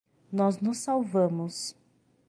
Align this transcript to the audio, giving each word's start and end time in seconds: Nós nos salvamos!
Nós 0.31 0.59
nos 0.59 0.79
salvamos! 0.79 1.75